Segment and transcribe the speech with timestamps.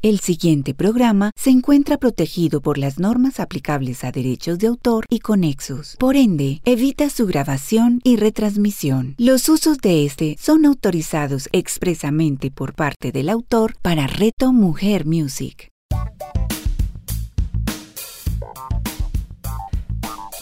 [0.00, 5.18] El siguiente programa se encuentra protegido por las normas aplicables a derechos de autor y
[5.18, 5.96] conexos.
[5.98, 9.16] Por ende, evita su grabación y retransmisión.
[9.18, 15.72] Los usos de este son autorizados expresamente por parte del autor para Reto Mujer Music.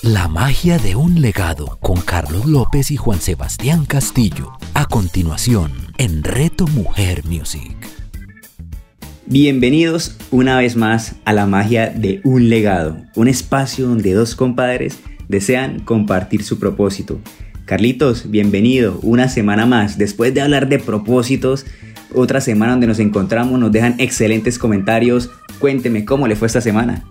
[0.03, 4.53] La magia de un legado con Carlos López y Juan Sebastián Castillo.
[4.75, 7.75] A continuación, en Reto Mujer Music.
[9.29, 15.01] Bienvenidos una vez más a la magia de un legado, un espacio donde dos compadres
[15.27, 17.19] desean compartir su propósito.
[17.65, 19.99] Carlitos, bienvenido una semana más.
[19.99, 21.67] Después de hablar de propósitos,
[22.15, 25.29] otra semana donde nos encontramos, nos dejan excelentes comentarios.
[25.59, 27.05] Cuénteme cómo le fue esta semana.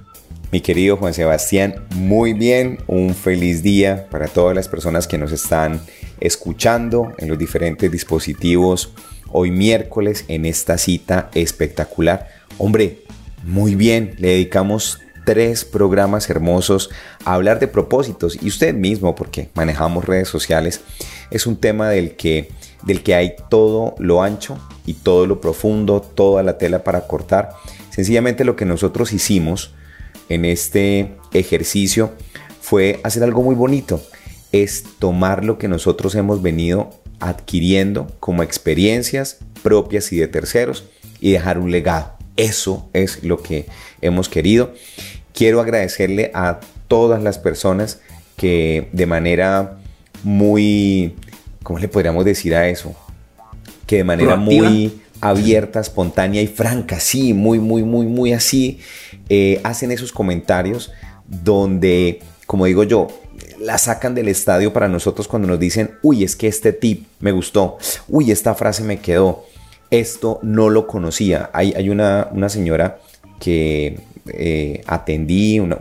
[0.53, 5.33] Mi querido Juan Sebastián, muy bien, un feliz día para todas las personas que nos
[5.33, 5.81] están
[6.21, 8.93] escuchando en los diferentes dispositivos
[9.31, 12.29] hoy miércoles en esta cita espectacular.
[12.57, 13.03] Hombre,
[13.43, 16.89] muy bien, le dedicamos tres programas hermosos
[17.25, 20.81] a hablar de propósitos y usted mismo, porque manejamos redes sociales,
[21.31, 22.49] es un tema del que,
[22.83, 27.49] del que hay todo lo ancho y todo lo profundo, toda la tela para cortar.
[27.89, 29.73] Sencillamente lo que nosotros hicimos
[30.29, 32.13] en este ejercicio
[32.61, 34.01] fue hacer algo muy bonito,
[34.51, 40.85] es tomar lo que nosotros hemos venido adquiriendo como experiencias propias y de terceros
[41.19, 42.13] y dejar un legado.
[42.37, 43.65] Eso es lo que
[44.01, 44.73] hemos querido.
[45.33, 47.99] Quiero agradecerle a todas las personas
[48.35, 49.77] que de manera
[50.23, 51.15] muy,
[51.63, 52.95] ¿cómo le podríamos decir a eso?
[53.87, 58.79] Que de manera muy abierta, espontánea y franca, sí, muy, muy, muy, muy así,
[59.29, 60.91] eh, hacen esos comentarios
[61.27, 63.07] donde, como digo yo,
[63.59, 67.31] la sacan del estadio para nosotros cuando nos dicen, uy, es que este tip me
[67.31, 67.77] gustó,
[68.07, 69.45] uy, esta frase me quedó,
[69.91, 71.49] esto no lo conocía.
[71.53, 72.99] Hay, hay una, una señora
[73.39, 75.77] que eh, atendí, una,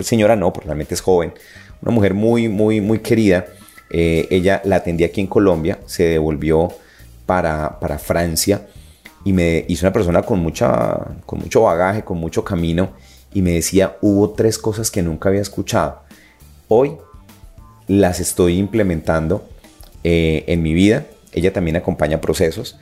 [0.00, 1.32] señora no, porque realmente es joven,
[1.82, 3.46] una mujer muy, muy, muy querida.
[3.90, 6.68] Eh, ella la atendí aquí en Colombia, se devolvió
[7.24, 8.66] para, para Francia
[9.24, 12.90] y me hizo una persona con, mucha, con mucho bagaje, con mucho camino
[13.32, 16.00] y me decía, hubo tres cosas que nunca había escuchado.
[16.68, 16.96] Hoy
[17.86, 19.48] las estoy implementando
[20.04, 21.06] eh, en mi vida.
[21.32, 22.78] Ella también acompaña procesos.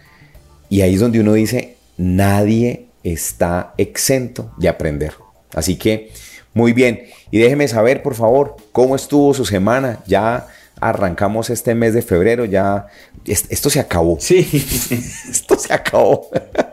[0.69, 5.15] Y ahí es donde uno dice, nadie está exento de aprender.
[5.55, 6.11] Así que,
[6.53, 7.05] muy bien.
[7.31, 10.01] Y déjeme saber, por favor, cómo estuvo su semana.
[10.07, 10.47] Ya
[10.81, 12.87] arrancamos este mes de febrero, ya
[13.25, 14.19] esto se acabó.
[14.21, 14.49] Sí.
[15.31, 16.29] esto se acabó.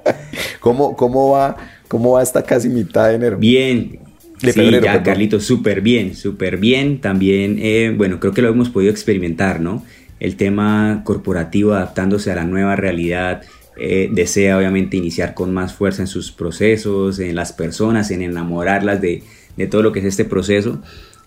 [0.60, 3.38] ¿Cómo, cómo, va, ¿Cómo va esta casi mitad de enero?
[3.38, 4.00] Bien,
[4.42, 7.00] sí, ya, Carlitos, súper bien, súper bien.
[7.00, 9.86] También, eh, bueno, creo que lo hemos podido experimentar, ¿no?
[10.20, 13.42] El tema corporativo adaptándose a la nueva realidad.
[13.78, 19.02] Eh, desea obviamente iniciar con más fuerza en sus procesos, en las personas, en enamorarlas
[19.02, 19.24] de,
[19.58, 20.82] de todo lo que es este proceso.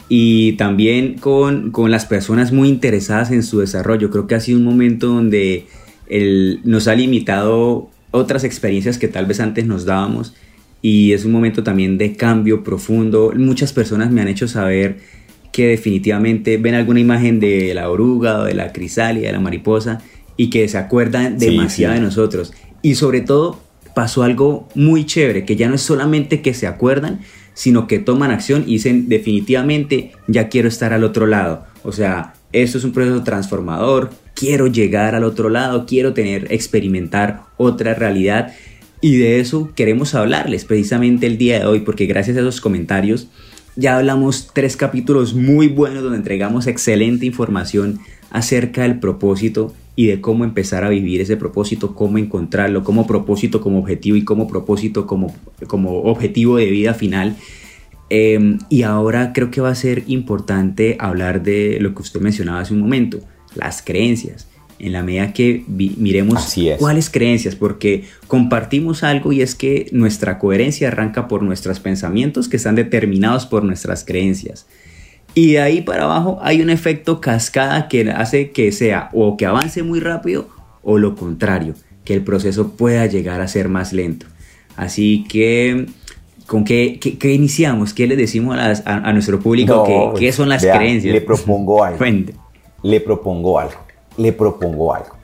[0.09, 4.11] Y también con, con, las personas muy interesadas en su desarrollo.
[4.11, 5.67] Creo que ha sido un momento donde
[6.09, 10.35] el, nos ha limitado otras experiencias que tal vez antes nos dábamos
[10.85, 13.33] y es un momento también de cambio profundo.
[13.35, 14.99] Muchas personas me han hecho saber
[15.51, 20.03] que definitivamente ven alguna imagen de la oruga o de la crisálida, de la mariposa
[20.37, 22.53] y que se acuerdan demasiado de nosotros.
[22.83, 23.63] Y sobre todo
[23.95, 27.21] pasó algo muy chévere, que ya no es solamente que se acuerdan,
[27.55, 31.65] sino que toman acción y dicen definitivamente ya quiero estar al otro lado.
[31.83, 37.45] O sea, esto es un proceso transformador, quiero llegar al otro lado, quiero tener, experimentar
[37.57, 38.53] otra realidad
[39.01, 43.29] y de eso queremos hablarles precisamente el día de hoy, porque gracias a esos comentarios
[43.77, 47.99] ya hablamos tres capítulos muy buenos donde entregamos excelente información
[48.31, 53.61] acerca del propósito y de cómo empezar a vivir ese propósito, cómo encontrarlo, como propósito
[53.61, 55.35] como objetivo y como propósito como,
[55.67, 57.37] como objetivo de vida final.
[58.11, 62.61] Em, y ahora creo que va a ser importante hablar de lo que usted mencionaba
[62.61, 63.21] hace un momento,
[63.55, 69.89] las creencias en la medida que miremos cuáles creencias, porque compartimos algo y es que
[69.93, 74.67] nuestra coherencia arranca por nuestros pensamientos que están determinados por nuestras creencias.
[75.35, 79.47] Y de ahí para abajo hay un efecto cascada que hace que sea o que
[79.47, 80.49] avance muy rápido
[80.83, 84.27] o lo contrario, que el proceso pueda llegar a ser más lento.
[84.77, 85.87] Así que,
[86.47, 87.95] ¿con qué, iniciamos?
[87.95, 90.15] ¿Qué le decimos a, nuestro público?
[90.19, 91.13] ¿Qué, son las creencias?
[91.13, 92.05] Le propongo algo.
[92.83, 93.84] le propongo algo
[94.17, 95.17] le propongo algo.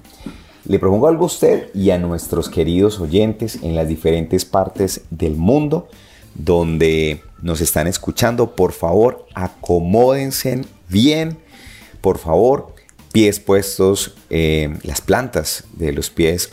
[0.65, 5.37] Le propongo algo a usted y a nuestros queridos oyentes en las diferentes partes del
[5.37, 5.89] mundo
[6.35, 8.55] donde nos están escuchando.
[8.55, 11.39] Por favor, acomódense bien.
[12.01, 12.75] Por favor,
[13.13, 16.51] pies puestos, eh, las plantas de los pies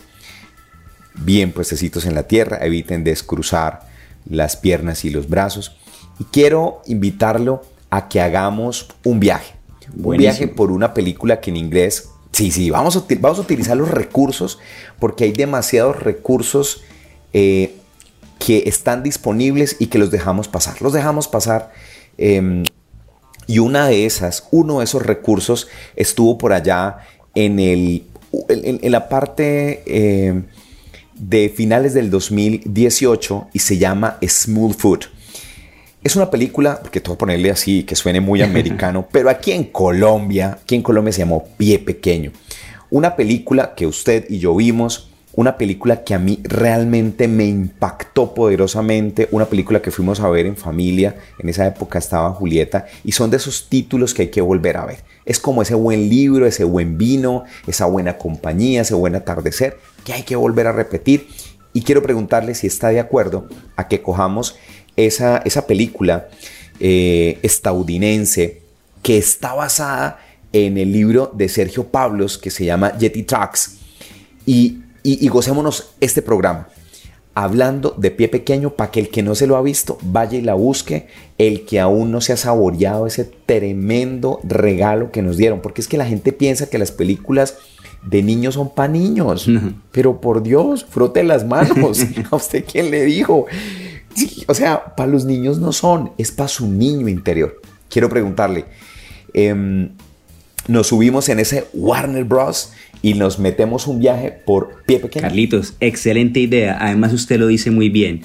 [1.15, 3.87] bien puestecitos en la tierra, eviten descruzar
[4.29, 5.77] las piernas y los brazos.
[6.19, 9.55] Y quiero invitarlo a que hagamos un viaje.
[10.03, 13.77] Un viaje por una película que en inglés, sí, sí, vamos a, vamos a utilizar
[13.77, 14.59] los recursos
[14.99, 16.83] porque hay demasiados recursos
[17.33, 17.75] eh,
[18.39, 20.81] que están disponibles y que los dejamos pasar.
[20.81, 21.71] Los dejamos pasar.
[22.17, 22.63] Em,
[23.47, 26.99] y una de esas, uno de esos recursos estuvo por allá
[27.33, 28.03] en, el,
[28.49, 30.43] en, la parte eh,
[31.15, 34.99] de finales del 2018 y se llama Smooth Food.
[36.03, 39.65] Es una película, porque tengo que ponerle así, que suene muy americano, pero aquí en
[39.65, 42.31] Colombia, aquí en Colombia se llamó Pie Pequeño.
[42.89, 48.33] Una película que usted y yo vimos, una película que a mí realmente me impactó
[48.33, 53.11] poderosamente, una película que fuimos a ver en familia, en esa época estaba Julieta, y
[53.11, 55.03] son de esos títulos que hay que volver a ver.
[55.25, 60.13] Es como ese buen libro, ese buen vino, esa buena compañía, ese buen atardecer, que
[60.13, 61.27] hay que volver a repetir.
[61.71, 64.55] Y quiero preguntarle si está de acuerdo a que cojamos
[64.97, 66.27] esa, esa película
[66.79, 68.61] eh, estadounidense
[69.01, 70.19] que está basada
[70.51, 73.77] en el libro de Sergio Pablos que se llama Yeti Tracks.
[74.45, 76.67] Y, y, gocémonos este programa
[77.33, 80.41] hablando de pie pequeño para que el que no se lo ha visto vaya y
[80.41, 81.07] la busque,
[81.37, 85.87] el que aún no se ha saboreado ese tremendo regalo que nos dieron, porque es
[85.87, 87.57] que la gente piensa que las películas
[88.03, 89.47] de niños son para niños,
[89.91, 91.99] pero por Dios, frote las manos,
[92.31, 93.45] a usted quién le dijo,
[94.47, 97.61] o sea, para los niños no son, es para su niño interior.
[97.89, 98.65] Quiero preguntarle,
[99.33, 99.89] em,
[100.67, 102.71] nos subimos en ese Warner Bros.
[103.03, 105.21] y nos metemos un viaje por pie pequeño.
[105.21, 106.77] Carlitos, excelente idea.
[106.81, 108.23] Además, usted lo dice muy bien.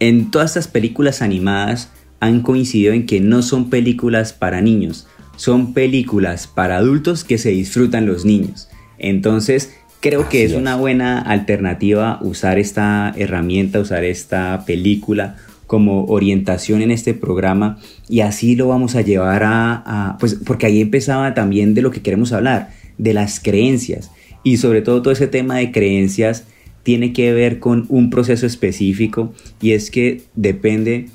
[0.00, 1.90] En todas estas películas animadas
[2.20, 5.06] han coincidido en que no son películas para niños,
[5.36, 8.68] son películas para adultos que se disfrutan los niños.
[8.98, 9.74] Entonces,
[10.08, 15.36] creo que es, una buena alternativa usar esta herramienta, usar esta película
[15.66, 20.80] como orientación en este programa y así lo vamos a llevar a, pues porque ahí
[20.80, 24.12] empezaba también de lo que queremos hablar, de las creencias
[24.44, 26.44] y sobre todo todo ese tema de creencias
[26.84, 31.08] tiene que ver con un proceso específico y es que depende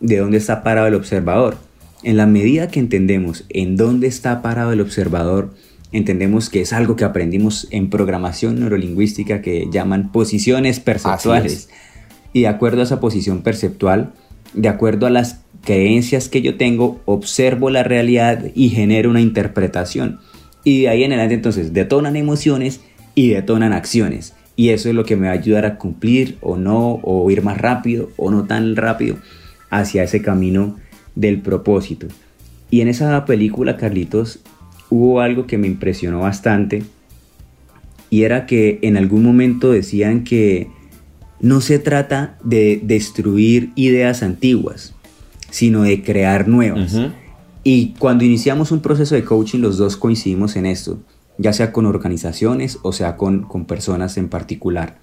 [0.00, 1.56] de dónde está parado el observador.
[2.02, 5.54] En la medida que entendemos en dónde está parado el observador,
[5.94, 11.68] entendemos que es algo que aprendimos en programación neurolingüística que llaman posiciones perceptuales.
[12.32, 14.12] Y de acuerdo a esa posición perceptual,
[14.54, 20.18] de acuerdo a las creencias que yo tengo, observo la realidad y genero una interpretación.
[20.64, 22.80] Y de ahí en adelante entonces detonan emociones
[23.14, 24.34] y detonan acciones.
[24.56, 27.42] Y eso es lo que me va a ayudar a cumplir o no, o ir
[27.42, 29.16] más rápido o no tan rápido
[29.70, 30.76] hacia ese camino
[31.14, 32.08] del propósito.
[32.68, 34.40] Y en esa película, Carlitos,
[34.94, 36.84] hubo algo que me impresionó bastante
[38.10, 40.68] y era que en algún momento decían que
[41.40, 44.94] no se trata de destruir ideas antiguas,
[45.50, 46.96] sino de crear nuevas.
[47.64, 51.00] Y cuando iniciamos un proceso de coaching, los dos coincidimos en esto,
[51.38, 55.00] ya sea con organizaciones o sea con, con personas en particular.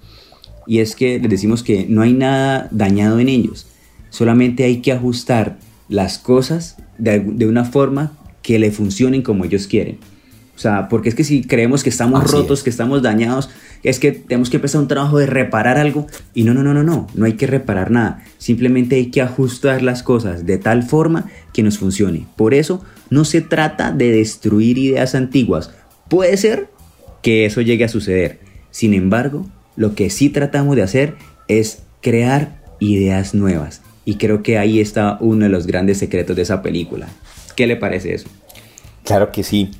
[0.66, 3.66] Y es que les decimos que no hay nada dañado en ellos,
[4.08, 5.58] solamente hay que ajustar
[5.90, 8.12] las cosas de, de una forma
[8.42, 9.98] que le funcionen como ellos quieren.
[10.54, 13.48] O sea, porque es que si creemos que estamos rotos, que estamos dañados,
[13.82, 16.82] es que tenemos que empezar un trabajo de reparar algo y no, no, no, no,
[16.82, 18.22] no, no hay que reparar nada.
[18.38, 22.26] Simplemente hay que ajustar las cosas de tal forma que nos funcione.
[22.36, 25.72] Por eso no se trata de destruir ideas antiguas.
[26.08, 26.68] Puede ser
[27.22, 28.38] que eso llegue a suceder.
[28.70, 29.46] Sin embargo,
[29.76, 31.14] lo que sí tratamos de hacer
[31.48, 33.80] es crear ideas nuevas.
[34.04, 37.08] Y creo que ahí está uno de los grandes secretos de esa película.
[37.56, 38.28] ¿Qué le parece eso?
[39.04, 39.70] Claro que sí.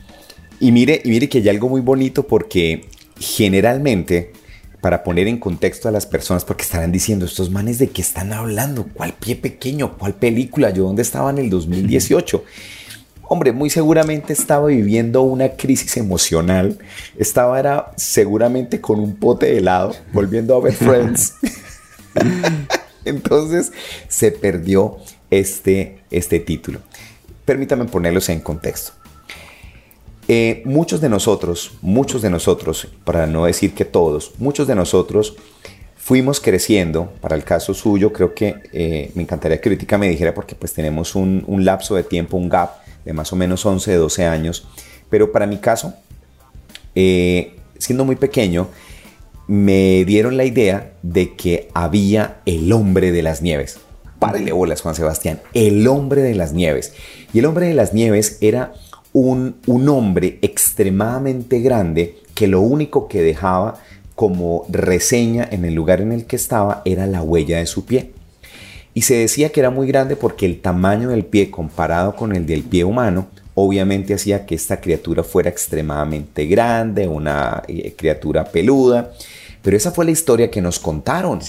[0.60, 2.86] Y mire, y mire que hay algo muy bonito porque
[3.18, 4.32] generalmente,
[4.80, 8.32] para poner en contexto a las personas, porque estarán diciendo, estos manes de qué están
[8.32, 12.44] hablando, cuál pie pequeño, cuál película, yo dónde estaba en el 2018.
[13.24, 16.78] Hombre, muy seguramente estaba viviendo una crisis emocional.
[17.16, 21.34] Estaba era seguramente con un pote de helado, volviendo a ver Friends.
[23.04, 23.72] Entonces
[24.08, 24.98] se perdió
[25.30, 26.80] este, este título.
[27.44, 28.92] Permítame ponerlos en contexto.
[30.28, 35.36] Eh, muchos de nosotros, muchos de nosotros, para no decir que todos, muchos de nosotros
[35.96, 40.32] fuimos creciendo, para el caso suyo, creo que eh, me encantaría que ahorita me dijera
[40.32, 42.70] porque pues tenemos un, lapso de tiempo, un gap
[43.04, 44.66] de más o menos 11, 12 años,
[45.10, 45.94] pero para mi caso,
[46.94, 48.68] eh, siendo muy pequeño,
[49.48, 53.78] me dieron la idea de que había el hombre de las nieves.
[54.26, 56.94] Párele bolas, Juan Sebastián, el hombre de las nieves.
[57.32, 58.72] Y el hombre de las nieves era
[59.12, 63.80] un, un hombre extremadamente grande que lo único que dejaba
[64.14, 68.12] como reseña en el lugar en el que estaba era la huella de su pie.
[68.94, 72.46] Y se decía que era muy grande porque el tamaño del pie comparado con el
[72.46, 79.12] del pie humano obviamente hacía que esta criatura fuera extremadamente grande, una eh, criatura peluda.
[79.62, 81.40] Pero esa fue la historia que nos contaron.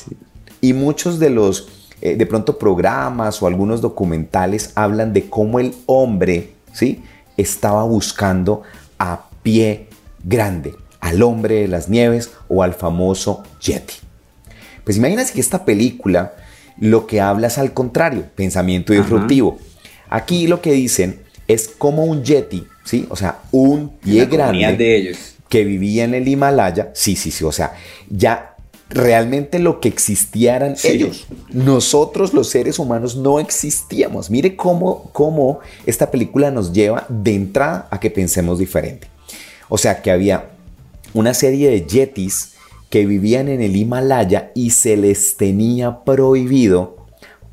[0.61, 5.73] Y muchos de los, eh, de pronto, programas o algunos documentales hablan de cómo el
[5.85, 7.01] hombre, ¿sí?
[7.37, 8.63] Estaba buscando
[8.99, 9.87] a pie
[10.21, 13.93] grande, al hombre de las nieves o al famoso Yeti.
[14.83, 16.33] Pues imagínense que esta película
[16.77, 19.57] lo que habla es al contrario, pensamiento disruptivo.
[20.09, 23.07] Aquí lo que dicen es como un Yeti, ¿sí?
[23.11, 25.35] O sea, un pie grande de ellos.
[25.47, 26.91] que vivía en el Himalaya.
[26.95, 27.45] Sí, sí, sí.
[27.45, 27.75] O sea,
[28.09, 28.52] ya
[28.93, 31.25] realmente lo que existieran ellos.
[31.49, 34.29] Nosotros los seres humanos no existíamos.
[34.29, 39.07] Mire cómo, cómo esta película nos lleva de entrada a que pensemos diferente.
[39.67, 40.51] O sea, que había
[41.13, 42.53] una serie de yetis
[42.89, 46.97] que vivían en el Himalaya y se les tenía prohibido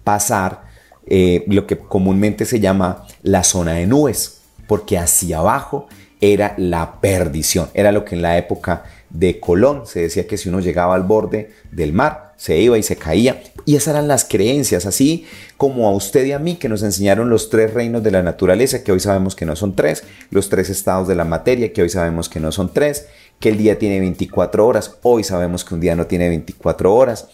[0.04, 0.64] pasar
[1.06, 5.88] eh, lo que comúnmente se llama la zona de nubes, porque hacia abajo
[6.20, 10.48] era la perdición, era lo que en la época de Colón se decía que si
[10.48, 13.42] uno llegaba al borde del mar, se iba y se caía.
[13.66, 15.26] Y esas eran las creencias, así
[15.56, 18.82] como a usted y a mí que nos enseñaron los tres reinos de la naturaleza,
[18.82, 21.90] que hoy sabemos que no son tres, los tres estados de la materia, que hoy
[21.90, 23.06] sabemos que no son tres,
[23.40, 27.28] que el día tiene 24 horas, hoy sabemos que un día no tiene 24 horas,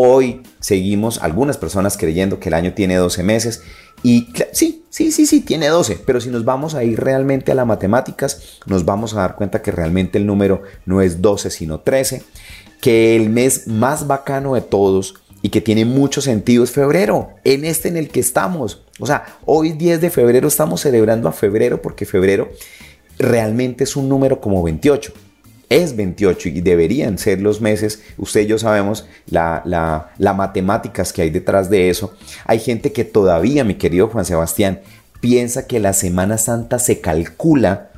[0.00, 3.64] Hoy seguimos algunas personas creyendo que el año tiene 12 meses
[4.02, 7.54] y sí, sí, sí, sí, tiene 12, pero si nos vamos a ir realmente a
[7.54, 11.80] las matemáticas, nos vamos a dar cuenta que realmente el número no es 12, sino
[11.80, 12.22] 13,
[12.80, 17.64] que el mes más bacano de todos y que tiene mucho sentido es febrero, en
[17.64, 18.82] este en el que estamos.
[18.98, 22.50] O sea, hoy 10 de febrero estamos celebrando a febrero porque febrero
[23.18, 25.12] realmente es un número como 28
[25.68, 28.02] es 28 y deberían ser los meses.
[28.16, 32.14] Usted y yo sabemos las la, matemáticas que hay detrás de eso.
[32.44, 34.80] Hay gente que todavía, mi querido Juan Sebastián,
[35.20, 37.90] piensa que la Semana Santa se calcula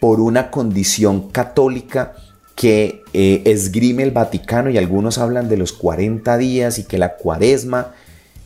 [0.00, 2.14] por una condición católica
[2.54, 7.16] que eh, esgrime el Vaticano y algunos hablan de los 40 días y que la
[7.16, 7.92] cuaresma,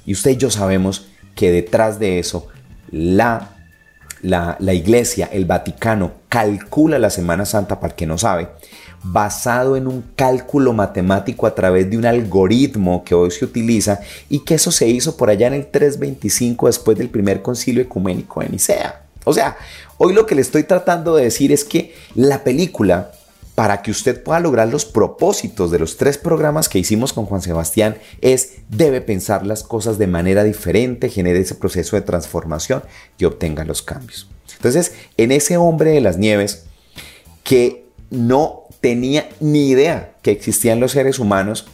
[0.05, 2.49] y usted y yo sabemos que detrás de eso
[2.91, 3.56] la
[4.23, 8.49] la, iglesia, el Vaticano, calcula la Semana Santa, para que no sabe,
[9.03, 14.41] basado en un cálculo matemático a través de un algoritmo que hoy se utiliza y
[14.41, 18.49] que eso se hizo por allá en el 325 después del primer concilio ecuménico de
[18.49, 19.03] Nicea.
[19.25, 19.57] O sea,
[19.99, 23.11] hoy lo que le estoy tratando de decir es que la película
[23.57, 27.41] para que usted pueda lograr los propósitos de los tres programas que hicimos con Juan
[27.41, 32.83] Sebastián es debe pensar las cosas de manera diferente, genere ese proceso de transformación
[33.17, 34.29] y obtenga los cambios.
[34.57, 36.67] Entonces, en ese hombre de las nieves
[37.45, 41.67] que no tenía ni idea que existían los seres humanos,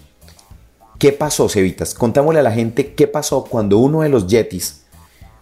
[1.01, 1.95] ¿qué pasó, Cevitas?
[1.95, 4.83] Contámosle a la gente qué pasó cuando uno de los yetis,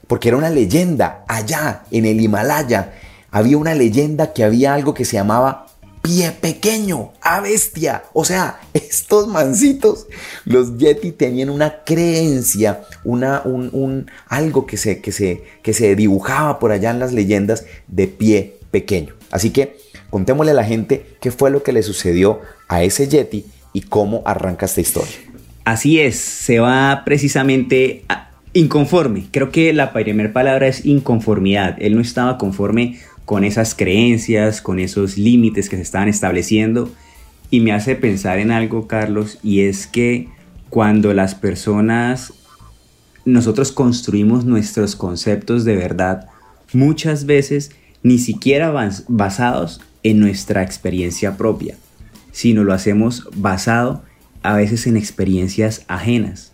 [0.07, 2.95] porque era una leyenda allá en el Himalaya,
[3.31, 5.67] había una leyenda que había algo que se llamaba
[6.03, 8.05] pie pequeño, a bestia.
[8.13, 10.07] O sea, estos mancitos,
[10.45, 16.59] los Yeti tenían una creencia, una, un, algo que se, que, se, que se dibujaba
[16.59, 19.15] por allá en las leyendas de pie pequeño.
[19.31, 19.79] Así que
[20.11, 24.23] contémosle a la gente qué fue lo que le sucedió a ese Yeti y cómo
[24.25, 25.15] arranca esta historia.
[25.65, 28.05] Así es, se va precisamente
[28.53, 29.27] inconforme.
[29.31, 31.77] Creo que la primera palabra es inconformidad.
[31.79, 32.99] Él no estaba conforme
[33.31, 36.91] con esas creencias, con esos límites que se estaban estableciendo.
[37.49, 40.27] Y me hace pensar en algo, Carlos, y es que
[40.69, 42.33] cuando las personas,
[43.25, 46.27] nosotros construimos nuestros conceptos de verdad,
[46.73, 47.71] muchas veces
[48.03, 48.75] ni siquiera
[49.07, 51.77] basados en nuestra experiencia propia,
[52.33, 54.03] sino lo hacemos basado
[54.43, 56.50] a veces en experiencias ajenas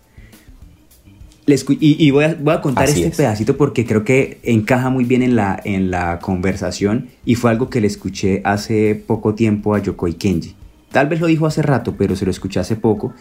[1.47, 5.91] y, voy, a, contar este pedacito porque creo que encaja muy bien en la, en
[5.91, 10.55] la conversación y fue algo que le escuché hace poco tiempo a Yokoi Kenji.
[10.91, 13.13] Tal vez lo dijo hace rato, pero se lo escuché hace poco.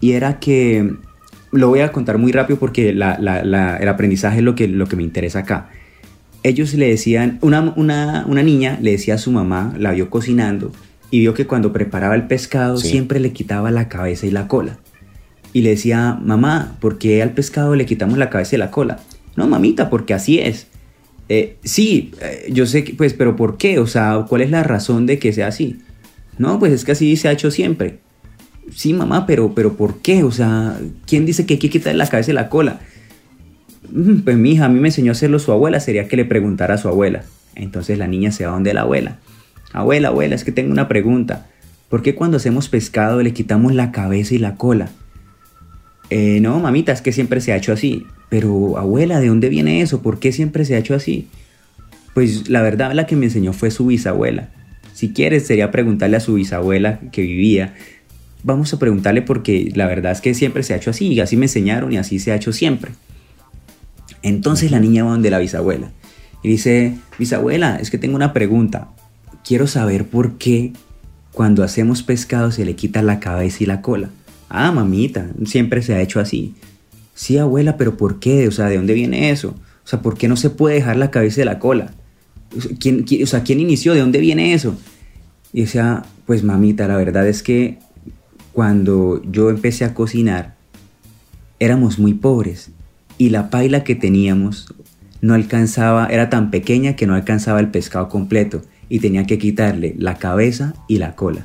[0.00, 0.92] Y era que,
[1.50, 5.02] lo voy a contar muy rápido porque el aprendizaje es lo que, lo que me
[5.02, 5.70] interesa acá.
[6.44, 10.70] Ellos le decían, una, una, niña le decía a su mamá, la vio cocinando,
[11.10, 14.78] y vio que cuando preparaba el pescado siempre le quitaba la cabeza y la cola
[15.52, 18.98] y le decía, mamá, ¿por qué al pescado le quitamos la cabeza y la cola?
[19.36, 20.66] No, mamita, porque así es.
[21.28, 23.78] Eh, sí, eh, yo sé que, pues, pero ¿por qué?
[23.78, 25.78] O sea, ¿cuál es la razón de que sea así?
[26.38, 27.98] No, pues es que así se ha hecho siempre.
[28.74, 30.22] Sí, mamá, pero, pero ¿por qué?
[30.24, 32.80] O sea, ¿quién dice que hay que quitarle la cabeza y la cola?
[33.90, 36.24] Mm, pues mi hija, a mí me enseñó a hacerlo su abuela, sería que le
[36.24, 37.24] preguntara a su abuela.
[37.54, 39.18] Entonces la niña se va donde la abuela.
[39.72, 41.46] Abuela, abuela, es que tengo una pregunta.
[41.88, 44.90] ¿por qué cuando hacemos pescado le quitamos la cabeza y la cola?
[46.10, 48.06] Eh, no, mamita, es que siempre se ha hecho así.
[48.28, 50.02] Pero abuela, ¿de dónde viene eso?
[50.02, 51.28] ¿Por qué siempre se ha hecho así?
[52.14, 54.50] Pues la verdad la que me enseñó fue su bisabuela.
[54.94, 57.74] Si quieres sería preguntarle a su bisabuela que vivía.
[58.42, 61.36] Vamos a preguntarle porque la verdad es que siempre se ha hecho así, y así
[61.36, 62.92] me enseñaron y así se ha hecho siempre.
[64.22, 65.90] Entonces la niña va donde la bisabuela
[66.42, 68.88] y dice, bisabuela, es que tengo una pregunta.
[69.44, 70.72] Quiero saber por qué
[71.32, 74.10] cuando hacemos pescado se le quita la cabeza y la cola.
[74.48, 76.54] Ah, mamita, siempre se ha hecho así.
[77.14, 78.48] Sí, abuela, pero ¿por qué?
[78.48, 79.54] O sea, ¿de dónde viene eso?
[79.84, 81.92] O sea, ¿por qué no se puede dejar la cabeza y la cola?
[82.78, 83.94] ¿Quién, o sea, ¿quién inició?
[83.94, 84.76] ¿De dónde viene eso?
[85.52, 87.78] Y decía, pues mamita, la verdad es que
[88.52, 90.56] cuando yo empecé a cocinar,
[91.58, 92.70] éramos muy pobres
[93.18, 94.72] y la paila que teníamos
[95.20, 99.94] no alcanzaba, era tan pequeña que no alcanzaba el pescado completo y tenía que quitarle
[99.98, 101.44] la cabeza y la cola.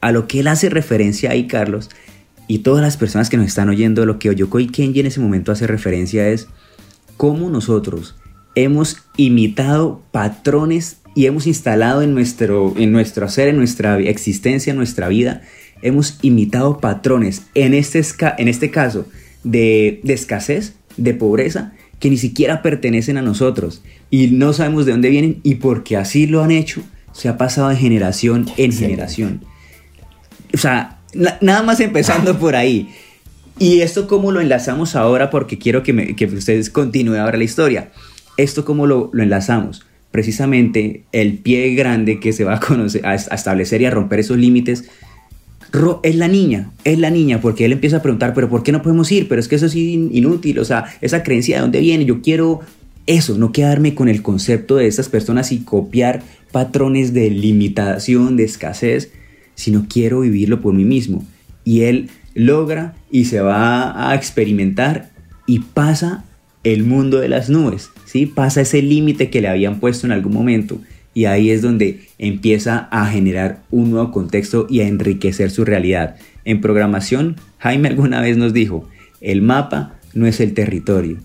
[0.00, 1.90] A lo que él hace referencia ahí, Carlos,
[2.46, 5.52] y todas las personas que nos están oyendo, lo que Oyoko Kenji en ese momento
[5.52, 6.48] hace referencia es
[7.16, 8.16] cómo nosotros
[8.54, 14.76] hemos imitado patrones y hemos instalado en nuestro, en nuestro ser, en nuestra existencia, en
[14.76, 15.42] nuestra vida,
[15.82, 18.02] hemos imitado patrones, en este,
[18.38, 19.06] en este caso,
[19.44, 24.92] de, de escasez, de pobreza, que ni siquiera pertenecen a nosotros y no sabemos de
[24.92, 29.42] dónde vienen y porque así lo han hecho, se ha pasado de generación en generación.
[30.54, 30.98] O sea,
[31.40, 32.88] nada más empezando por ahí.
[33.58, 37.90] Y esto cómo lo enlazamos ahora, porque quiero que, que ustedes continúen ahora la historia.
[38.36, 39.84] Esto cómo lo, lo, enlazamos.
[40.10, 44.38] Precisamente el pie grande que se va a, conocer, a establecer y a romper esos
[44.38, 44.84] límites
[46.02, 48.82] es la niña, es la niña, porque él empieza a preguntar, pero ¿por qué no
[48.82, 49.28] podemos ir?
[49.28, 52.60] Pero es que eso es inútil, o sea, esa creencia de dónde viene, yo quiero
[53.06, 58.44] eso, no quedarme con el concepto de esas personas y copiar patrones de limitación, de
[58.44, 59.12] escasez,
[59.60, 61.24] sino quiero vivirlo por mí mismo.
[61.64, 65.10] Y él logra y se va a experimentar
[65.46, 66.24] y pasa
[66.64, 68.26] el mundo de las nubes, ¿sí?
[68.26, 70.80] Pasa ese límite que le habían puesto en algún momento
[71.12, 76.16] y ahí es donde empieza a generar un nuevo contexto y a enriquecer su realidad.
[76.44, 78.88] En programación, Jaime alguna vez nos dijo,
[79.20, 81.18] el mapa no es el territorio.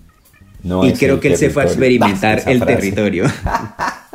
[0.64, 3.24] y creo que él se fue a experimentar el territorio.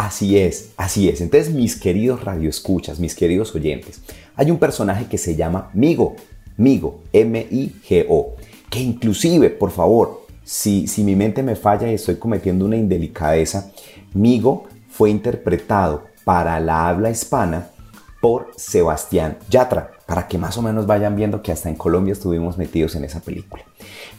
[0.00, 1.20] Así es, así es.
[1.20, 4.00] Entonces, mis queridos radioescuchas, mis queridos oyentes,
[4.34, 6.16] hay un personaje que se llama Migo,
[6.56, 8.34] Migo, M-I-G-O,
[8.70, 13.72] que inclusive, por favor, si, si mi mente me falla y estoy cometiendo una indelicadeza,
[14.14, 17.68] Migo fue interpretado para la habla hispana
[18.22, 22.56] por Sebastián Yatra, para que más o menos vayan viendo que hasta en Colombia estuvimos
[22.56, 23.64] metidos en esa película.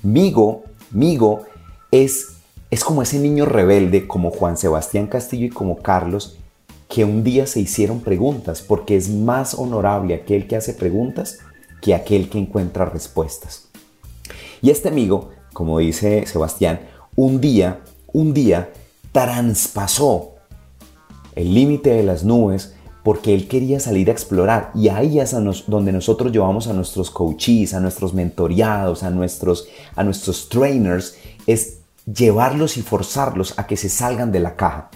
[0.03, 1.45] Migo, Migo
[1.89, 2.35] es,
[2.71, 6.37] es como ese niño rebelde, como Juan Sebastián Castillo y como Carlos,
[6.87, 11.39] que un día se hicieron preguntas, porque es más honorable aquel que hace preguntas
[11.81, 13.67] que aquel que encuentra respuestas.
[14.61, 16.79] Y este amigo, como dice Sebastián,
[17.15, 17.81] un día,
[18.13, 18.71] un día
[19.11, 20.35] traspasó
[21.35, 25.35] el límite de las nubes porque él quería salir a explorar y ahí es
[25.67, 31.80] donde nosotros llevamos a nuestros coaches, a nuestros mentoreados, a nuestros, a nuestros trainers, es
[32.13, 34.89] llevarlos y forzarlos a que se salgan de la caja.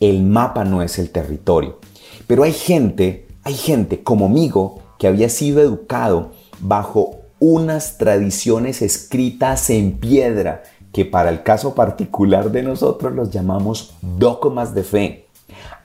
[0.00, 1.78] El mapa no es el territorio.
[2.26, 9.70] Pero hay gente, hay gente como Migo que había sido educado bajo unas tradiciones escritas
[9.70, 15.26] en piedra que para el caso particular de nosotros los llamamos dogmas de fe.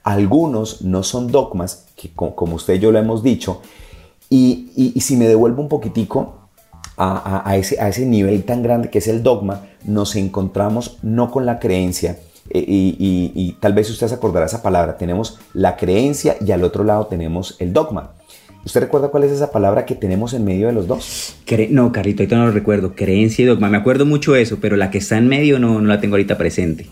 [0.02, 3.60] Algunos no son dogmas, que como usted y yo lo hemos dicho,
[4.30, 6.41] y, si me devuelvo un poquitico
[6.96, 11.46] a, ese, a ese nivel tan grande que es el dogma, nos encontramos no con
[11.46, 12.18] la creencia,
[12.50, 14.98] eh, y, y, tal vez usted se acordará esa palabra.
[14.98, 18.10] Tenemos la creencia y al otro lado tenemos el dogma.
[18.64, 21.36] ¿Usted recuerda cuál es esa palabra que tenemos en medio de los dos?
[21.70, 22.94] no, Carlito, ahorita no lo recuerdo.
[22.94, 23.68] Creencia y dogma.
[23.68, 26.38] Me acuerdo mucho eso, pero la que está en medio no, no la tengo ahorita
[26.38, 26.88] presente.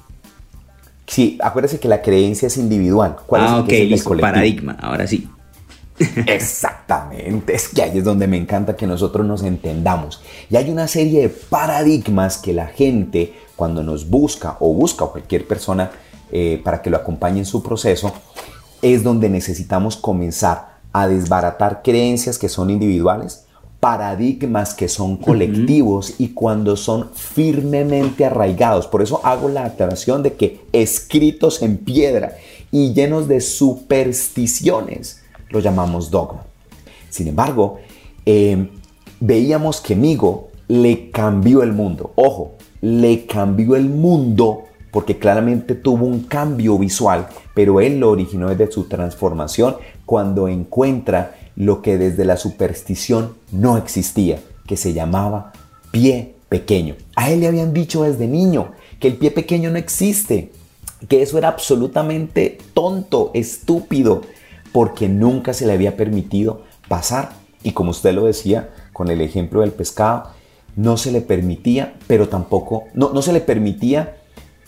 [1.06, 3.16] Sí, acuérdese que la creencia es individual.
[3.26, 5.28] ¿Cuál ah, es el ok, paradigma, ahora sí.
[6.26, 10.22] Exactamente, es que ahí es donde me encanta que nosotros nos entendamos.
[10.48, 15.12] Y hay una serie de paradigmas que la gente cuando nos busca o busca o
[15.12, 15.90] cualquier persona
[16.32, 18.12] eh, para que lo acompañe en su proceso,
[18.80, 23.44] es donde necesitamos comenzar a desbaratar creencias que son individuales,
[23.80, 28.86] paradigmas que son colectivos y cuando son firmemente arraigados.
[28.86, 32.36] Por eso hago la aclaración de que escritos en piedra
[32.70, 36.44] y llenos de supersticiones, lo llamamos dogma.
[37.08, 37.78] Sin embargo,
[38.24, 38.70] eh,
[39.20, 42.12] veíamos que Migo le cambió el mundo.
[42.14, 48.48] Ojo, le cambió el mundo porque claramente tuvo un cambio visual, pero él lo originó
[48.48, 55.52] desde su transformación cuando encuentra lo que desde la superstición no existía, que se llamaba
[55.90, 56.96] pie pequeño.
[57.14, 60.52] A él le habían dicho desde niño que el pie pequeño no existe,
[61.08, 64.22] que eso era absolutamente tonto, estúpido,
[64.72, 67.32] porque nunca se le había permitido pasar.
[67.62, 70.30] Y como usted lo decía con el ejemplo del pescado,
[70.76, 74.16] no se le permitía, pero tampoco, no, no se le permitía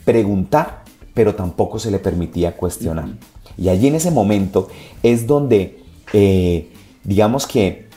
[0.04, 0.82] preguntar,
[1.14, 3.08] pero tampoco se le permitía cuestionar.
[3.56, 4.68] Y allí en ese momento
[5.02, 5.80] es donde,
[6.12, 6.70] eh,
[7.04, 7.88] digamos que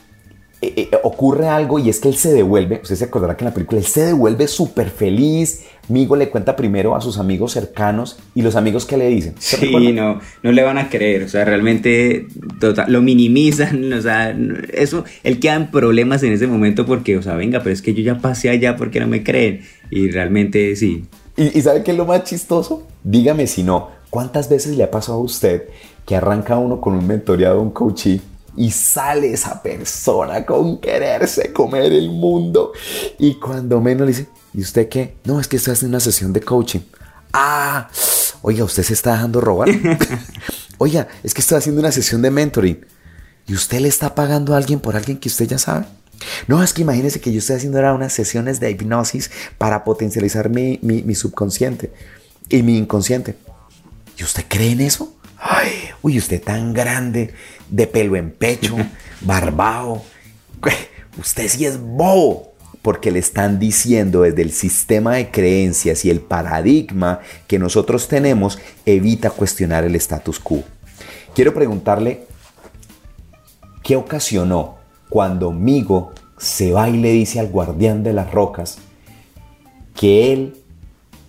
[0.67, 3.49] eh, eh, ocurre algo y es que él se devuelve, usted se acordará que en
[3.49, 8.17] la película él se devuelve súper feliz, Migo le cuenta primero a sus amigos cercanos
[8.34, 9.36] y los amigos que le dicen.
[9.38, 12.28] Sí, no, no le van a creer, o sea, realmente
[12.60, 14.36] tota, lo minimizan, o sea,
[14.73, 17.93] eso, él queda en problemas en ese momento porque, o sea, venga, pero es que
[17.93, 21.06] yo ya pasé allá porque no me creen y realmente sí.
[21.38, 22.88] ¿Y, y sabe qué es lo más chistoso?
[23.04, 25.63] Dígame si no, ¿cuántas veces le ha pasado a usted
[26.06, 28.21] que arranca uno con un mentoreado, un coachee
[28.58, 32.72] y sale esa persona con quererse comer el mundo
[33.20, 35.18] y cuando menos le dice, ¿y usted qué?
[35.26, 36.82] No, es que estoy haciendo una sesión de coaching.
[37.34, 37.89] Ah,
[38.41, 39.70] oiga, usted se está dejando robar.
[40.78, 42.86] oiga, es que estoy haciendo una sesión de mentoring.
[43.48, 45.86] ¿Y usted le está pagando a alguien por alguien que usted ya sabe?
[46.48, 50.50] No, es que imagínese que yo estoy haciendo ahora unas sesiones de hipnosis para potencializar
[50.50, 51.91] mi, mi subconsciente
[52.50, 53.36] y mi inconsciente.
[54.18, 55.13] ¿Y usted cree en eso?
[55.38, 57.34] Ay, uy, usted tan grande,
[57.69, 58.75] de pelo en pecho,
[59.21, 60.01] barbado.
[61.17, 66.19] Usted sí es bobo porque le están diciendo desde el sistema de creencias y el
[66.19, 70.63] paradigma que nosotros tenemos, evita cuestionar el status quo.
[71.34, 72.28] Quiero preguntarle,
[73.82, 74.78] ¿qué ocasionó
[75.10, 78.78] cuando Migo se va y le dice al guardián de las rocas
[79.95, 80.58] que él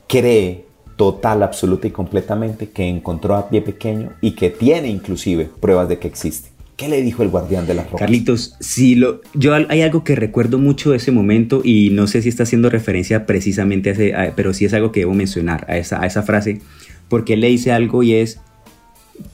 [0.08, 0.65] cree
[0.96, 5.98] total, absoluta y completamente que encontró a pie pequeño y que tiene inclusive pruebas de
[5.98, 6.50] que existe?
[6.76, 8.00] ¿Qué le dijo el guardián de las rocas?
[8.00, 12.20] Carlitos, si lo, yo hay algo que recuerdo mucho de ese momento y no sé
[12.20, 15.78] si está haciendo referencia precisamente a ese, pero sí es algo que debo mencionar a
[15.78, 16.60] esa, a esa frase,
[17.08, 18.40] porque le dice algo y es,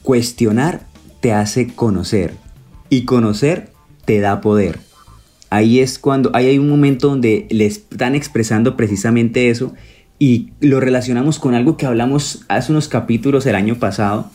[0.03, 0.85] cuestionar
[1.19, 2.33] te hace conocer
[2.89, 3.69] y conocer
[4.05, 4.79] te da poder.
[5.49, 9.73] Ahí es cuando, ahí hay un momento donde le están expresando precisamente eso
[10.19, 14.29] y lo relacionamos con algo que hablamos hace unos capítulos el año pasado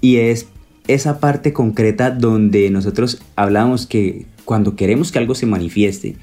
[0.00, 0.46] y es
[0.86, 6.16] esa parte concreta donde nosotros hablamos que cuando queremos que algo se manifieste,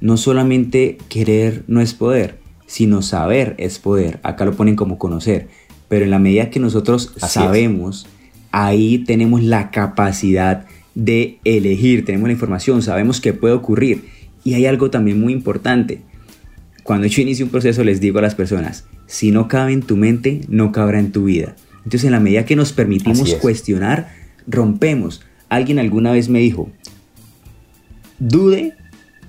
[0.00, 4.20] no solamente querer no es poder, sino saber es poder.
[4.22, 5.48] Acá lo ponen como conocer.
[5.88, 8.06] Pero en la medida que nosotros sabemos,
[8.50, 14.04] ahí tenemos la capacidad de elegir, tenemos la información, sabemos que puede ocurrir.
[14.44, 16.02] Y hay algo también muy importante.
[16.86, 19.96] Cuando yo inicio un proceso les digo a las personas, si no cabe en tu
[19.96, 21.56] mente, no cabrá en tu vida.
[21.78, 24.12] Entonces, en la medida que nos permitimos cuestionar,
[24.46, 25.22] rompemos.
[25.48, 26.70] Alguien alguna vez me dijo,
[28.20, 28.74] dude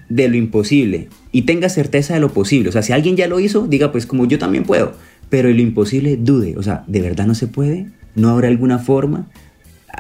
[0.08, 2.70] de lo imposible y tenga certeza de lo posible.
[2.70, 4.93] O sea, si alguien ya lo hizo, diga, pues como yo también puedo.
[5.32, 6.58] Pero de lo imposible, dude.
[6.58, 7.88] O sea, ¿de verdad no se puede?
[8.13, 9.32] ¿No habrá alguna forma?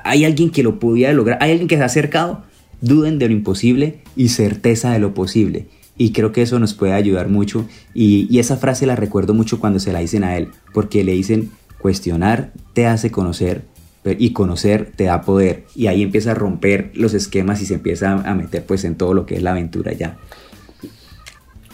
[0.03, 1.39] ¿Hay alguien que lo pudiera lograr?
[1.41, 2.43] ¿Hay alguien que se ha acercado?
[2.81, 5.65] Duden de lo imposible y certeza de lo posible.
[5.97, 7.65] Y creo que eso nos puede ayudar mucho.
[7.93, 11.13] Y, y esa frase la recuerdo mucho cuando se la dicen a él, porque le
[11.13, 13.63] dicen, Cuestionar te hace conocer
[14.03, 18.13] y conocer te da poder y ahí empieza a romper los esquemas y se empieza
[18.13, 20.17] a meter pues en todo lo que es la aventura ya.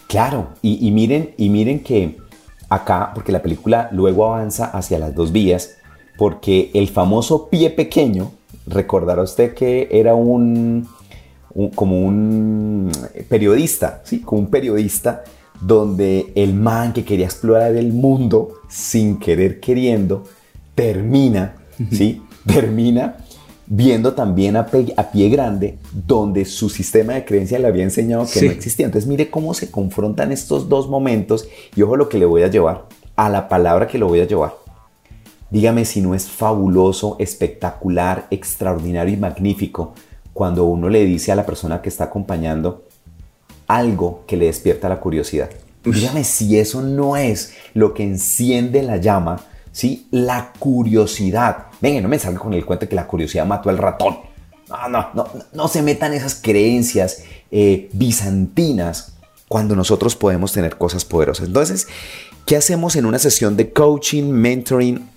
[0.08, 2.18] Claro, y, miren, y miren que
[2.70, 5.78] acá, porque la película luego avanza hacia las dos vías,
[6.18, 8.32] porque el famoso pie pequeño,
[8.68, 10.88] recordará usted que era un,
[11.76, 12.92] como un
[13.30, 15.24] periodista, sí, como un periodista
[15.62, 20.24] donde el man que quería explorar el mundo sin querer queriendo
[20.76, 21.56] termina,
[21.92, 22.22] ¿sí?
[22.46, 23.18] Termina
[23.66, 28.52] viendo también a, pie grande donde su sistema de creencia le había enseñado que no
[28.52, 28.86] existía.
[28.86, 32.48] Entonces mire cómo se confrontan estos dos momentos y ojo lo que le voy a
[32.48, 34.56] llevar, a la palabra que lo voy a llevar.
[35.50, 39.94] Dígame si no es fabuloso, espectacular, extraordinario y magnífico
[40.34, 42.86] cuando uno le dice a la persona que está acompañando,
[43.68, 45.50] algo que le despierta la curiosidad.
[45.84, 49.42] Dígame si eso no es lo que enciende la llama,
[49.72, 50.08] ¿sí?
[50.12, 51.66] La curiosidad.
[51.82, 54.18] Venga, no me salga con el cuento que la curiosidad mató al ratón.
[54.70, 59.14] No, no, no, no se metan esas creencias eh, bizantinas
[59.48, 61.48] cuando nosotros podemos tener cosas poderosas.
[61.48, 61.88] Entonces,
[62.46, 65.08] ¿qué hacemos en una sesión de coaching, mentoring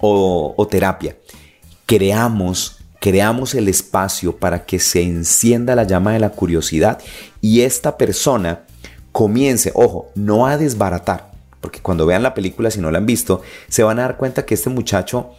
[0.00, 1.16] o, o terapia?
[1.86, 7.02] Creamos creamos el espacio para que se encienda la llama de la curiosidad
[7.42, 8.64] y esta persona
[9.12, 13.42] comience, ojo, no a desbaratar, porque cuando vean la película, si no la han visto,
[13.68, 15.32] se van a dar cuenta que este muchacho,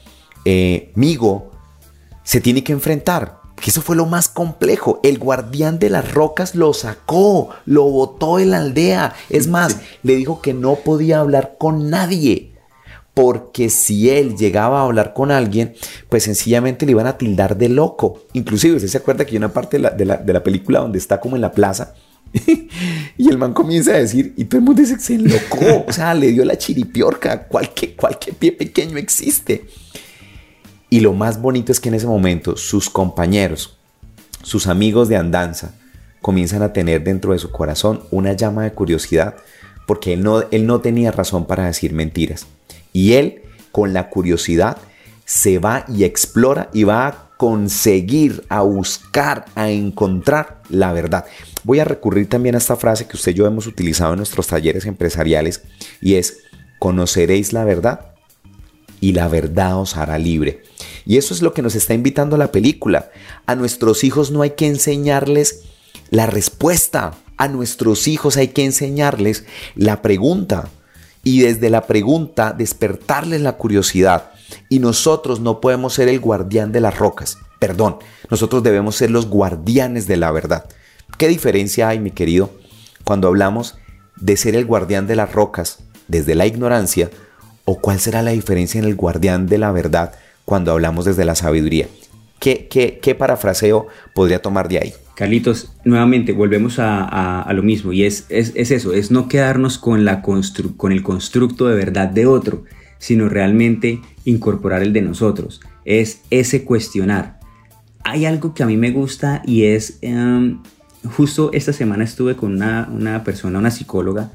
[0.46, 1.50] eh, Migo,
[2.24, 3.40] se tiene que enfrentar.
[3.56, 5.00] Que eso fue lo más complejo.
[5.02, 9.16] El guardián de las rocas lo sacó, lo botó en la aldea.
[9.32, 12.55] Es más, le dijo que no podía hablar con nadie.
[13.16, 15.74] Porque si él llegaba a hablar con alguien,
[16.10, 18.26] pues sencillamente le iban a tildar de loco.
[18.34, 21.20] Inclusive, usted se acuerda que hay una parte de la, de la película donde está
[21.20, 21.96] como en la plaza
[23.18, 25.92] y el man comienza a decir, y todo el mundo dice que se enlocó, o
[25.92, 29.66] sea, le dio la chiripiorca, cualquier, cualquier pie pequeño existe.
[30.90, 33.78] Y lo más bonito es que en ese momento sus compañeros,
[34.44, 35.76] sus amigos de andanza,
[36.22, 39.36] comienzan a tener dentro de su corazón una llama de curiosidad,
[39.88, 42.48] porque él no, él no tenía razón para decir mentiras.
[42.96, 43.42] Y él,
[43.74, 44.78] con la curiosidad,
[45.26, 51.26] se va y explora y va a conseguir, a buscar, a encontrar la verdad.
[51.66, 54.48] Voy a recurrir también a esta frase que usted y yo hemos utilizado en nuestros
[54.48, 55.62] talleres empresariales
[56.00, 56.38] y es,
[56.80, 58.14] conoceréis la verdad
[59.02, 60.64] y la verdad os hará libre.
[61.06, 63.12] Y eso es lo que nos está invitando la película.
[63.46, 65.64] A nuestros hijos no hay que enseñarles
[66.12, 69.44] la respuesta, a nuestros hijos hay que enseñarles
[69.76, 70.70] la pregunta
[71.26, 74.32] y desde la pregunta despertarles la curiosidad
[74.70, 77.40] y nosotros no podemos ser el guardián de las rocas.
[77.60, 77.98] Perdón,
[78.30, 80.70] nosotros debemos ser los guardianes de la verdad.
[81.18, 82.52] ¿Qué diferencia hay, mi querido,
[83.04, 83.76] cuando hablamos
[84.18, 87.10] de ser el guardián de las rocas desde la ignorancia
[87.66, 90.14] o cuál será la diferencia en el guardián de la verdad
[90.46, 91.88] cuando hablamos desde la sabiduría?
[92.46, 94.94] ¿Qué, parafraseo podría tomar de ahí?
[95.16, 100.22] Carlitos, nuevamente volvemos a, lo mismo y es, es, eso, es no quedarnos con, la
[100.22, 102.66] con el constructo de verdad de otro,
[103.00, 105.60] sino realmente incorporar el de nosotros.
[105.86, 107.40] Es ese cuestionar.
[108.04, 110.60] Hay algo que a mí me gusta y es, em,
[111.16, 114.32] justo esta semana estuve con una, persona, una psicóloga,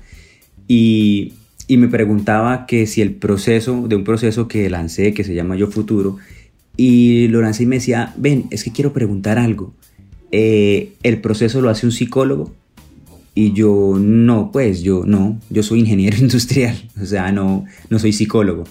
[0.66, 1.34] y,
[1.68, 5.56] y, me preguntaba que si el proceso, de un proceso que lancé, que se llama
[5.56, 6.18] Yo Futuro,
[6.82, 9.74] y lo lancé y me decía, ven, es que quiero preguntar algo.
[10.32, 12.54] Eh, ¿El proceso lo hace un psicólogo?
[13.34, 18.14] Y yo, no, pues yo no, yo soy ingeniero industrial, o sea, no, no soy
[18.14, 18.64] psicólogo.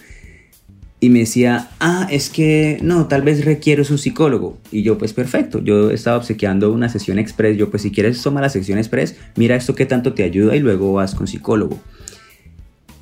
[1.00, 4.58] Y me decía, ah, es que no, tal vez requiero un psicólogo.
[4.72, 8.42] Y yo, pues perfecto, yo estaba obsequiando una sesión express, yo pues si quieres toma
[8.42, 11.80] la sesión express, mira esto que tanto te ayuda y luego vas con psicólogo.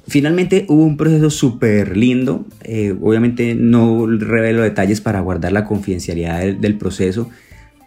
[0.07, 6.45] Finalmente hubo un proceso súper lindo, eh, obviamente no revelo detalles para guardar la confidencialidad
[6.55, 7.29] del proceso,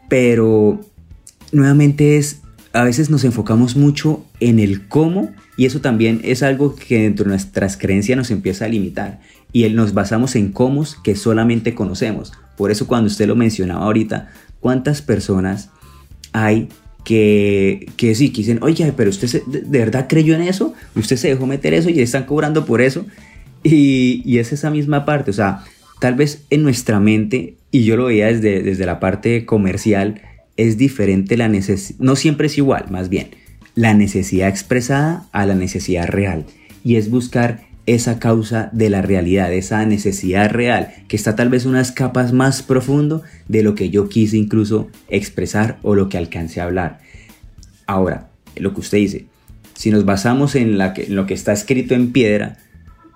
[0.08, 0.80] pero
[1.52, 6.76] nuevamente es a veces nos enfocamos mucho en el cómo y eso también es algo
[6.76, 9.20] que dentro de nuestras creencias nos empieza a limitar
[9.52, 12.32] y nos basamos en cómo que solamente conocemos.
[12.56, 14.30] Por eso cuando usted lo mencionaba ahorita,
[14.60, 15.70] ¿cuántas personas
[16.32, 16.68] hay
[17.04, 20.74] que, que sí, que dicen, oye, pero usted de, verdad creyó en eso?
[20.94, 23.06] Usted se dejó meter eso y están cobrando por eso.
[23.62, 25.64] Y, y es esa misma parte, o sea,
[26.00, 30.22] tal vez en nuestra mente, y yo lo veía desde, desde la parte comercial,
[30.56, 33.28] es diferente la necesidad, no siempre es igual, más bien,
[33.74, 36.46] la necesidad expresada a la necesidad real.
[36.82, 41.64] Y es buscar esa causa de la realidad, esa necesidad real, que está tal vez
[41.64, 46.60] unas capas más profundo de lo que yo quise incluso expresar o lo que alcance
[46.60, 47.00] a hablar.
[47.86, 49.26] Ahora, lo que usted dice,
[49.74, 52.58] si nos basamos en, la en lo que está escrito en piedra,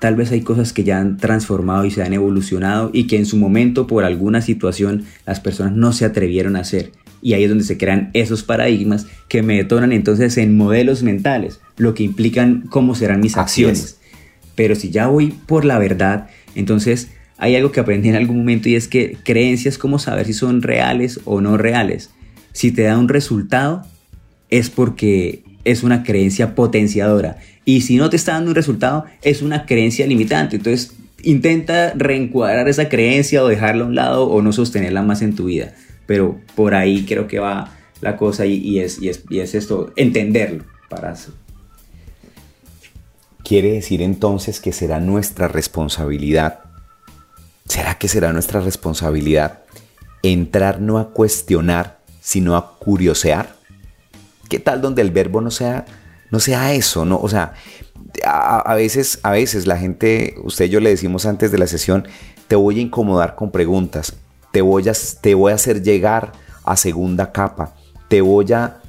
[0.01, 3.27] tal vez hay cosas que ya han transformado y se han evolucionado y que en
[3.27, 6.93] su momento por alguna situación las personas no se atrevieron a hacer
[7.25, 11.59] y ahí es donde se crean esos paradigmas que me detonan entonces en modelos mentales,
[11.79, 13.99] lo que implican cómo serán mis acciones.
[14.55, 18.69] Pero si ya voy por la verdad, entonces hay algo que aprendí en algún momento
[18.69, 22.11] y es que creencias como saber si son reales o no reales.
[22.53, 23.85] Si te da un resultado,
[24.51, 27.39] es porque es una creencia potenciadora.
[27.65, 30.57] Y si no te está dando un resultado, es una creencia limitante.
[30.57, 35.35] Entonces, intenta reencuadrar esa creencia o dejarla a un lado o no sostenerla más en
[35.35, 35.75] tu vida
[36.07, 41.13] pero por ahí creo que va la cosa y, es, y es, esto, entenderlo para
[41.13, 41.33] eso.
[43.45, 46.61] Quiere decir entonces que será nuestra responsabilidad,
[47.69, 49.61] ¿será que será nuestra responsabilidad
[50.23, 53.55] entrar no a cuestionar, sino a curiosear?
[54.49, 55.85] ¿Qué tal donde el verbo no sea,
[56.31, 57.05] no sea eso?
[57.05, 57.19] ¿no?
[57.19, 57.53] O sea,
[58.25, 62.09] a, veces, a veces la gente, usted y yo le decimos antes de la sesión,
[62.49, 64.15] te voy a incomodar con preguntas
[64.55, 66.31] te voy a, te voy a hacer llegar
[66.63, 67.75] a segunda capa,
[68.07, 68.81] te voy a...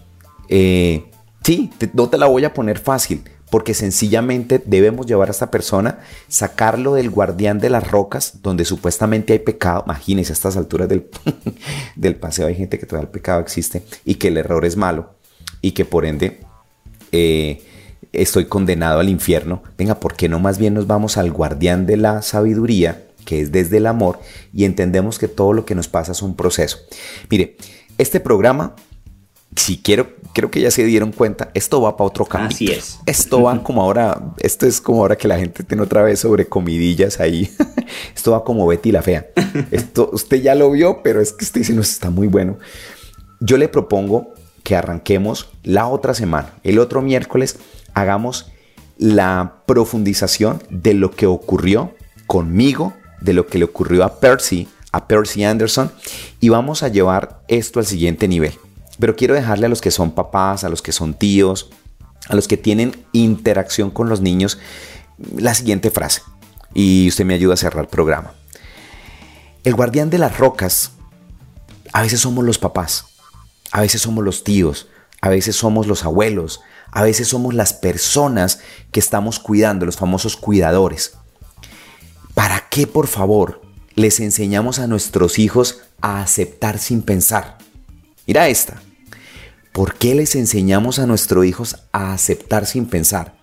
[0.48, 1.06] Eh,
[1.44, 3.24] sí, no te la voy a poner fácil,
[3.56, 9.32] porque sencillamente debemos llevar a esta persona, sacarlo del guardián de las rocas, donde supuestamente
[9.32, 9.84] hay pecado.
[9.86, 11.08] Imagínense a estas alturas del,
[11.96, 15.12] del paseo, hay gente que todavía el pecado existe y que el error es malo
[15.62, 16.42] y que por ende
[17.14, 17.64] eh,
[18.12, 19.64] estoy condenado al infierno.
[19.78, 23.54] Venga, ¿por qué no más bien nos vamos al guardián de la sabiduría, que es
[23.54, 24.20] desde el amor,
[24.54, 26.80] y entendemos que todo lo que nos pasa es un proceso?
[27.30, 27.56] Mire,
[27.98, 28.76] este programa
[29.56, 32.56] si quiero, creo que ya se dieron cuenta, esto va para otro capítulo.
[32.56, 33.00] Así es.
[33.06, 36.48] Esto va como ahora, esto es como ahora que la gente tiene otra vez sobre
[36.48, 37.50] comidillas ahí.
[38.16, 39.28] esto va como Betty la fea.
[39.72, 42.58] Esto usted ya lo vio, pero es que usted dice, no, está muy bueno.
[43.40, 47.58] Yo le propongo que arranquemos la otra semana, el otro miércoles,
[47.94, 48.52] hagamos
[48.98, 51.94] la profundización de lo que ocurrió
[52.28, 55.92] conmigo, de lo que le ocurrió a Percy, a Percy Anderson,
[56.40, 58.54] y vamos a llevar esto al siguiente nivel.
[59.00, 61.70] Pero quiero dejarle a los que son papás, a los que son tíos,
[62.28, 64.58] a los que tienen interacción con los niños,
[65.36, 66.22] la siguiente frase.
[66.74, 68.34] Y usted me ayuda a cerrar el programa.
[69.64, 70.92] El guardián de las rocas,
[71.94, 73.06] a veces somos los papás,
[73.72, 74.88] a veces somos los tíos,
[75.22, 78.60] a veces somos los abuelos, a veces somos las personas
[78.92, 81.18] que estamos cuidando, los famosos cuidadores.
[82.34, 83.62] ¿Para qué, por favor,
[83.96, 87.58] les enseñamos a nuestros hijos a aceptar sin pensar?
[88.28, 88.82] Mira esta.
[89.72, 93.36] ¿Por qué les enseñamos a nuestros hijos a aceptar sin pensar?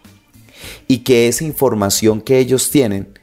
[0.88, 3.18] Y que esa información que ellos tienen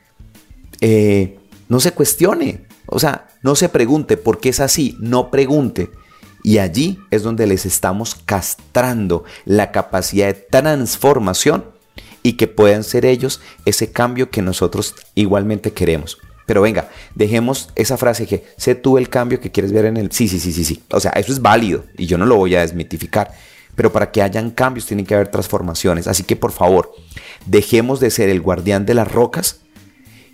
[0.81, 2.65] eh, no se cuestione.
[2.85, 5.89] O sea, no se pregunte por qué es así, no pregunte.
[6.43, 11.65] Y allí es donde les estamos castrando la capacidad de transformación
[12.23, 16.17] y que puedan ser ellos ese cambio que nosotros igualmente queremos.
[16.49, 20.11] Pero venga, dejemos esa frase que sé tú el cambio que quieres ver en el...
[20.11, 20.81] Sí, sí, sí, sí, sí.
[20.89, 23.33] O sea, eso es válido y yo no lo voy a desmitificar.
[23.75, 26.07] Pero para que hayan cambios tienen que haber transformaciones.
[26.07, 26.91] Así que por favor,
[27.45, 29.59] dejemos de ser el guardián de las rocas,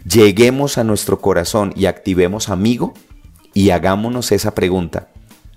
[0.10, 2.94] lleguemos a nuestro corazón y activemos amigo
[3.54, 5.10] y hagámonos esa pregunta.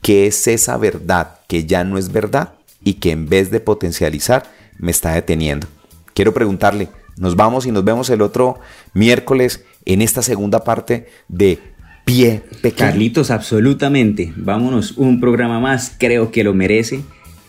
[0.03, 4.51] ¿Qué es esa verdad que ya no es verdad y que en vez de potencializar
[4.77, 5.69] me está deteniendo?
[6.15, 8.59] Quiero preguntarle, nos vamos y nos vemos el otro
[8.93, 11.59] miércoles en esta segunda parte de
[12.05, 12.91] Pie Pequeño.
[12.91, 14.33] Carlitos, absolutamente.
[14.37, 17.01] Vámonos, un programa más, creo que lo merece.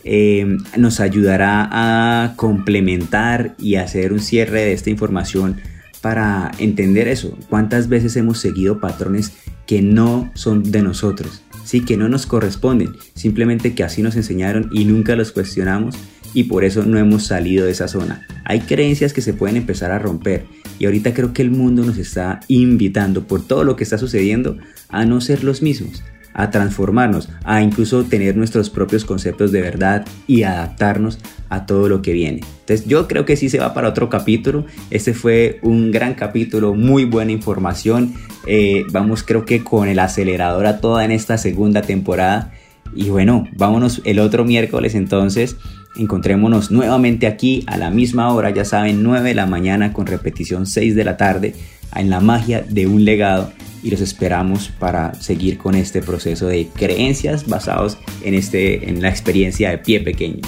[0.02, 5.60] Eh, nos ayudará a complementar y hacer un cierre de esta información
[6.00, 7.36] para entender eso.
[7.50, 9.32] ¿Cuántas veces hemos seguido patrones
[9.66, 11.42] que no son de nosotros?
[11.64, 12.96] Sí, que no nos corresponden.
[13.14, 15.94] Simplemente que así nos enseñaron y nunca los cuestionamos
[16.34, 18.26] y por eso no hemos salido de esa zona.
[18.44, 20.46] Hay creencias que se pueden empezar a romper
[20.78, 24.56] y ahorita creo que el mundo nos está invitando por todo lo que está sucediendo
[24.88, 30.06] a no ser los mismos, a transformarnos, a incluso tener nuestros propios conceptos de verdad
[30.26, 32.40] y adaptarnos a todo lo que viene.
[32.60, 34.64] Entonces yo creo que sí se va para otro capítulo.
[34.90, 38.14] Este fue un gran capítulo, muy buena información.
[38.46, 42.52] Eh, vamos creo que con el acelerador a toda en esta segunda temporada.
[42.94, 45.56] Y bueno, vámonos el otro miércoles entonces
[45.96, 50.66] Encontrémonos nuevamente aquí a la misma hora, ya saben, 9 de la mañana con repetición
[50.66, 51.54] 6 de la tarde
[51.96, 53.50] en la magia de un legado
[53.82, 59.08] y los esperamos para seguir con este proceso de creencias basados en, este, en la
[59.08, 60.40] experiencia de pie pequeño.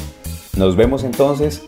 [0.57, 1.63] Nos vemos entonces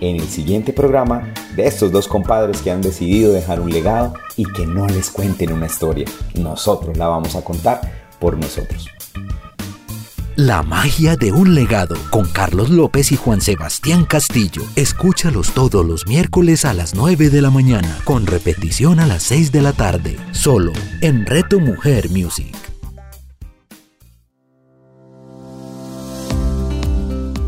[0.00, 4.44] en el siguiente programa de estos dos compadres que han decidido dejar un legado y
[4.44, 6.06] que no les cuenten una historia.
[6.34, 7.80] Nosotros la vamos a contar
[8.18, 8.88] por nosotros.
[10.42, 14.62] La magia de un legado con Carlos López y Juan Sebastián Castillo.
[14.74, 19.52] Escúchalos todos los miércoles a las 9 de la mañana, con repetición a las 6
[19.52, 20.72] de la tarde, solo
[21.02, 22.56] en Reto Mujer Music.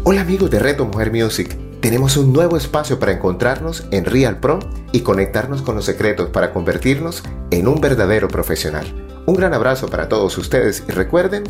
[0.04, 1.56] Hola amigos de Reto Mujer Music.
[1.80, 4.58] Tenemos un nuevo espacio para encontrarnos en Real Pro
[4.92, 8.84] y conectarnos con los secretos para convertirnos en un verdadero profesional.
[9.24, 11.44] Un gran abrazo para todos ustedes y recuerden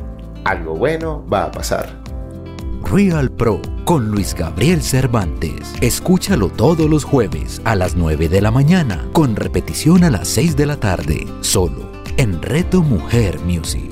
[0.45, 2.03] algo bueno va a pasar.
[2.85, 5.75] Real Pro con Luis Gabriel Cervantes.
[5.81, 10.57] Escúchalo todos los jueves a las 9 de la mañana, con repetición a las 6
[10.57, 13.91] de la tarde, solo en Reto Mujer Music.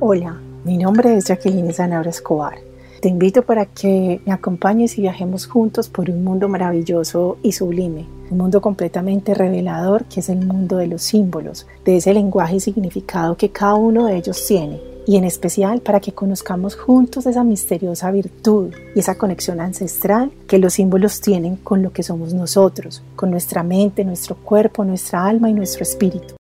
[0.00, 2.73] Hola, mi nombre es Jacqueline Zanabra Escobar.
[3.04, 8.06] Te invito para que me acompañes y viajemos juntos por un mundo maravilloso y sublime
[8.30, 12.60] un mundo completamente revelador que es el mundo de los símbolos, de ese lenguaje y
[12.60, 17.44] significado que cada uno de ellos tiene, y en especial para que conozcamos juntos esa
[17.44, 23.02] misteriosa virtud y esa conexión ancestral que los símbolos tienen con lo que somos nosotros,
[23.16, 26.36] con nuestra mente, nuestro cuerpo, nuestra alma y nuestro espíritu.